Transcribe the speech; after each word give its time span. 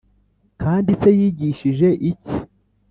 kandi 0.61 0.91
se 1.01 1.09
yigishije 1.19 1.89
iki? 2.11 2.35